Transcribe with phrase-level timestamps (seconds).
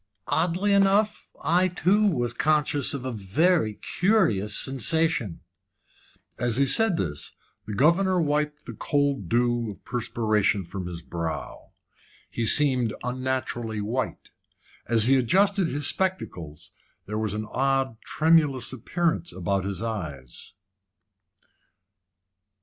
[0.25, 5.41] "Oddly enough, I too was conscious of a very curious sensation."
[6.39, 7.33] As he said this,
[7.67, 11.73] the governor wiped the cold dew of perspiration from his brow.
[12.31, 14.31] He seemed unnaturally white.
[14.87, 16.71] As he adjusted his spectacles,
[17.05, 20.55] there was an odd, tremulous appearance about his eyes.